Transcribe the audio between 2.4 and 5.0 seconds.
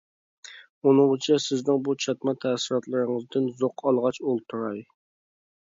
تەسىراتلىرىڭىزدىن زوق ئالغاچ ئولتۇراي.